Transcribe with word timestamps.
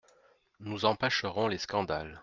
Nous 0.61 0.85
empêcherons 0.85 1.47
les 1.47 1.59
scandales. 1.59 2.19